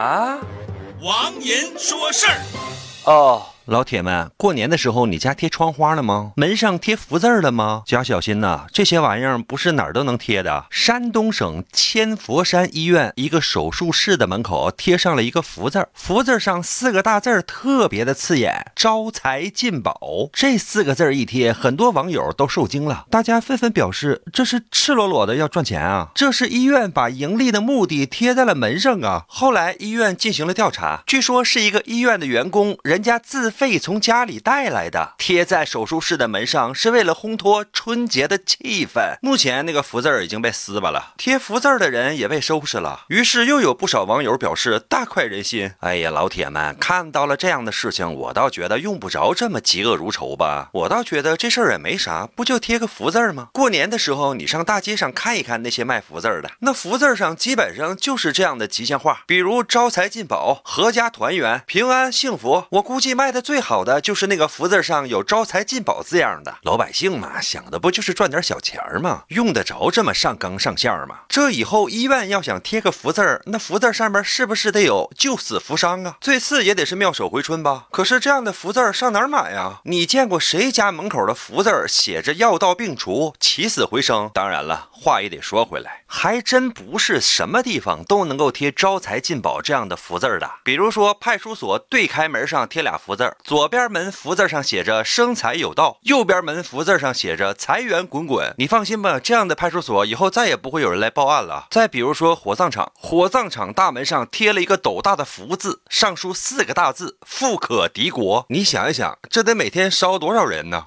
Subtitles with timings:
[0.00, 0.38] 啊，
[1.02, 2.40] 王银说事儿。
[3.04, 3.49] 哦。
[3.66, 6.32] 老铁们，过年的时候你家贴窗花了吗？
[6.34, 7.82] 门上贴福字了吗？
[7.86, 10.64] 加小心呐，这些玩意儿不是哪儿都能贴的。
[10.70, 20.00] 山东省千佛山医院一个手术室的门口贴上了一个福字，福字上四个大字特别的刺眼，“招财进宝”
[20.32, 26.10] 这四个字一贴，很多网友都受惊了，大家纷纷表示这是赤裸裸的要赚钱啊！
[26.14, 29.26] 这是医院把盈利的目的贴在了门上啊！
[29.28, 33.49] 后来医院进行了调查，据说是一个医院的员工，人家自。
[33.50, 39.16] 费从家里带来的，贴在手术室的门上，是为了烘托春节的气氛。
[39.20, 43.04] 目前那个福字已经被撕巴了，贴福字的人也被收拾了。
[43.08, 45.72] 于是又有不少网友表示大快人心。
[45.80, 50.70] 哎呀，老铁们，看到了这样的事情，我倒觉得用不着这么嫉恶如仇吧。
[50.72, 53.48] 我倒觉得这事儿也没啥，不就贴个福字吗？
[53.52, 62.66] 过年的时候，你上大街上看一看那些卖福字的，那福字上基本上就是这样的吉祥话，比如招财进宝、阖家团圆、平安幸福。
[62.70, 63.39] 我估计卖的。
[63.40, 69.24] 最好的就是那个福字上有招财进宝字样的，老百姓嘛，想的不就是赚点小钱吗？
[69.28, 71.20] 用得着这么上纲上线吗？
[71.28, 76.16] 这以后医院要想贴个福字儿那福字上面是不是得有救死扶伤啊？
[76.20, 77.86] 最次也得是妙手回春吧？
[77.90, 79.80] 可是这样的福字上哪儿买呀？
[79.84, 84.30] 你见过谁家门口的福字写着药到病除、起死回生？
[84.34, 90.50] 当然了，话也得说回来，还真不是什么地方都能够贴招财进宝这样的福字的。
[90.62, 98.54] 比如说派出所对开门上贴俩福字左边门福字上写着“生财有道”，右边门福字上写着“财源滚滚”。
[98.58, 101.66] 你放心吧，这样的派出所以后再也不会有人来报案了。
[101.70, 108.46] 再比如说火葬场，火葬场大门上贴了一个斗大的福字，上书四个大字“富可敌国”。
[108.50, 110.86] 你想一想，这得每天烧多少人呢？